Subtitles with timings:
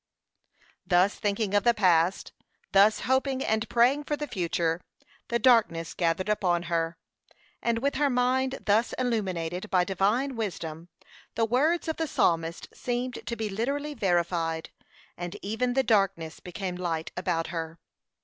[0.83, 2.31] Thus thinking of the past,
[2.71, 4.81] thus hoping and praying for the future,
[5.27, 6.97] the darkness gathered upon her,
[7.61, 10.89] and with her mind thus illuminated by divine wisdom,
[11.35, 14.71] the words of the Psalmist seemed to be literally verified,
[15.17, 17.77] and even the darkness became light about her.